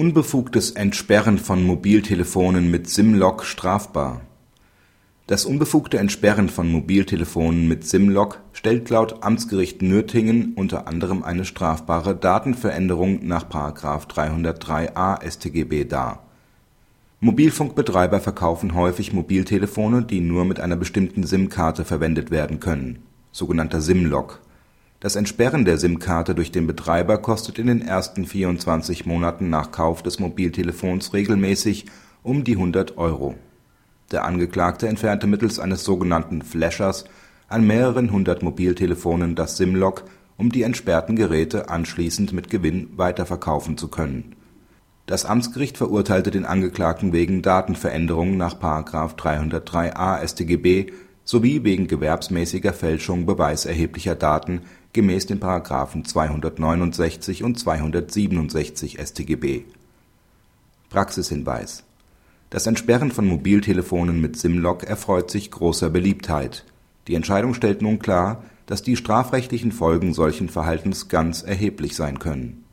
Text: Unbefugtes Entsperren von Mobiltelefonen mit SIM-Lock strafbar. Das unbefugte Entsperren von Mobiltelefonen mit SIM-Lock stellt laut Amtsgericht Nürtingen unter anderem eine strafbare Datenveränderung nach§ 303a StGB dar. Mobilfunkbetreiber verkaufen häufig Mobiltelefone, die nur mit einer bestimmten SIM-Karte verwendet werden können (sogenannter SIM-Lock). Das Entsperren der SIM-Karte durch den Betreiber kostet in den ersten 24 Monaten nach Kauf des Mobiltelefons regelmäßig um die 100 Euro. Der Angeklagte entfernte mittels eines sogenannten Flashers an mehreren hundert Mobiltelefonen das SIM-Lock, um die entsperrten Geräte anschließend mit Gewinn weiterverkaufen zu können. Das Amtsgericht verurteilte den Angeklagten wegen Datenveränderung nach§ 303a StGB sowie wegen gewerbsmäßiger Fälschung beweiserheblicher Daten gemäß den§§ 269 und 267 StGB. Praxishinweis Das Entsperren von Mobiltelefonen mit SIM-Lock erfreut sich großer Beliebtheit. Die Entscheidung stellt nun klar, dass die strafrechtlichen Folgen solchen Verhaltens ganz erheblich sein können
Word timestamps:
Unbefugtes 0.00 0.70
Entsperren 0.70 1.36
von 1.36 1.62
Mobiltelefonen 1.62 2.70
mit 2.70 2.88
SIM-Lock 2.88 3.44
strafbar. 3.44 4.22
Das 5.26 5.44
unbefugte 5.44 5.98
Entsperren 5.98 6.48
von 6.48 6.72
Mobiltelefonen 6.72 7.68
mit 7.68 7.86
SIM-Lock 7.86 8.40
stellt 8.54 8.88
laut 8.88 9.22
Amtsgericht 9.22 9.82
Nürtingen 9.82 10.54
unter 10.54 10.88
anderem 10.88 11.22
eine 11.22 11.44
strafbare 11.44 12.16
Datenveränderung 12.16 13.26
nach§ 13.26 13.44
303a 14.08 15.22
StGB 15.30 15.84
dar. 15.84 16.22
Mobilfunkbetreiber 17.20 18.20
verkaufen 18.20 18.74
häufig 18.74 19.12
Mobiltelefone, 19.12 20.02
die 20.02 20.22
nur 20.22 20.46
mit 20.46 20.60
einer 20.60 20.76
bestimmten 20.76 21.24
SIM-Karte 21.24 21.84
verwendet 21.84 22.30
werden 22.30 22.58
können 22.58 23.00
(sogenannter 23.32 23.82
SIM-Lock). 23.82 24.40
Das 25.00 25.16
Entsperren 25.16 25.64
der 25.64 25.78
SIM-Karte 25.78 26.34
durch 26.34 26.52
den 26.52 26.66
Betreiber 26.66 27.16
kostet 27.16 27.58
in 27.58 27.68
den 27.68 27.80
ersten 27.80 28.26
24 28.26 29.06
Monaten 29.06 29.48
nach 29.48 29.72
Kauf 29.72 30.02
des 30.02 30.18
Mobiltelefons 30.18 31.14
regelmäßig 31.14 31.86
um 32.22 32.44
die 32.44 32.52
100 32.52 32.98
Euro. 32.98 33.34
Der 34.10 34.26
Angeklagte 34.26 34.88
entfernte 34.88 35.26
mittels 35.26 35.58
eines 35.58 35.84
sogenannten 35.84 36.42
Flashers 36.42 37.06
an 37.48 37.66
mehreren 37.66 38.12
hundert 38.12 38.42
Mobiltelefonen 38.42 39.36
das 39.36 39.56
SIM-Lock, 39.56 40.04
um 40.36 40.52
die 40.52 40.64
entsperrten 40.64 41.16
Geräte 41.16 41.70
anschließend 41.70 42.34
mit 42.34 42.50
Gewinn 42.50 42.90
weiterverkaufen 42.96 43.78
zu 43.78 43.88
können. 43.88 44.36
Das 45.06 45.24
Amtsgericht 45.24 45.78
verurteilte 45.78 46.30
den 46.30 46.44
Angeklagten 46.44 47.14
wegen 47.14 47.40
Datenveränderung 47.40 48.36
nach§ 48.36 48.60
303a 49.16 50.28
StGB 50.28 50.92
sowie 51.30 51.62
wegen 51.62 51.86
gewerbsmäßiger 51.86 52.72
Fälschung 52.72 53.24
beweiserheblicher 53.24 54.16
Daten 54.16 54.62
gemäß 54.92 55.26
den§§ 55.26 55.38
269 56.04 57.44
und 57.44 57.56
267 57.56 58.98
StGB. 59.00 59.62
Praxishinweis 60.88 61.84
Das 62.50 62.66
Entsperren 62.66 63.12
von 63.12 63.28
Mobiltelefonen 63.28 64.20
mit 64.20 64.38
SIM-Lock 64.38 64.82
erfreut 64.82 65.30
sich 65.30 65.52
großer 65.52 65.88
Beliebtheit. 65.88 66.64
Die 67.06 67.14
Entscheidung 67.14 67.54
stellt 67.54 67.80
nun 67.80 68.00
klar, 68.00 68.42
dass 68.66 68.82
die 68.82 68.96
strafrechtlichen 68.96 69.70
Folgen 69.70 70.14
solchen 70.14 70.48
Verhaltens 70.48 71.06
ganz 71.06 71.44
erheblich 71.44 71.94
sein 71.94 72.18
können 72.18 72.59